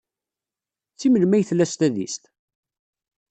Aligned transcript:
Seg 0.95 1.09
melmi 1.11 1.35
ay 1.35 1.45
tella 1.49 1.65
s 1.71 1.73
tadist? 1.75 2.23